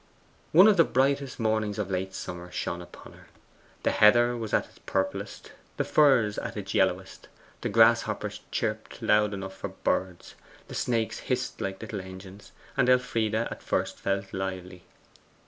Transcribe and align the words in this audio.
One 0.51 0.67
of 0.67 0.77
the 0.77 0.83
brightest 0.83 1.39
mornings 1.39 1.77
of 1.77 1.91
late 1.91 2.15
summer 2.15 2.51
shone 2.51 2.81
upon 2.81 3.13
her. 3.13 3.27
The 3.83 3.91
heather 3.91 4.35
was 4.35 4.51
at 4.51 4.65
its 4.65 4.79
purplest, 4.87 5.51
the 5.77 5.83
furze 5.83 6.39
at 6.39 6.57
its 6.57 6.73
yellowest, 6.73 7.27
the 7.61 7.69
grasshoppers 7.69 8.39
chirped 8.49 9.03
loud 9.03 9.31
enough 9.31 9.55
for 9.55 9.67
birds, 9.69 10.33
the 10.67 10.73
snakes 10.73 11.19
hissed 11.29 11.61
like 11.61 11.83
little 11.83 12.01
engines, 12.01 12.51
and 12.75 12.89
Elfride 12.89 13.35
at 13.35 13.61
first 13.61 13.99
felt 13.99 14.33
lively. 14.33 14.85